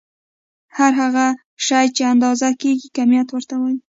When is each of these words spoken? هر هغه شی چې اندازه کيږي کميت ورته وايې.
هر 0.77 0.91
هغه 1.01 1.27
شی 1.65 1.85
چې 1.95 2.01
اندازه 2.13 2.47
کيږي 2.61 2.87
کميت 2.97 3.27
ورته 3.31 3.55
وايې. 3.59 3.79